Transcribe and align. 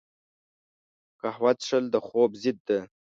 قهوه 1.21 1.51
څښل 1.61 1.83
د 1.93 1.95
خوب 2.07 2.31
ضد 2.41 2.57
ده 2.67 2.79